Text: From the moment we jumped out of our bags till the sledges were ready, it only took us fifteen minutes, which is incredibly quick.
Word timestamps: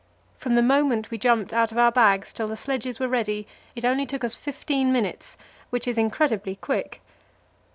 From 0.35 0.55
the 0.55 0.63
moment 0.63 1.11
we 1.11 1.19
jumped 1.19 1.53
out 1.53 1.71
of 1.71 1.77
our 1.77 1.91
bags 1.91 2.33
till 2.33 2.47
the 2.47 2.57
sledges 2.57 2.99
were 2.99 3.07
ready, 3.07 3.45
it 3.75 3.85
only 3.85 4.07
took 4.07 4.23
us 4.23 4.33
fifteen 4.33 4.91
minutes, 4.91 5.37
which 5.69 5.87
is 5.87 5.95
incredibly 5.95 6.55
quick. 6.55 7.01